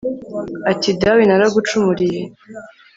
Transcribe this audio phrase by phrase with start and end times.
[0.71, 2.21] ati:«dawe naragucumuriye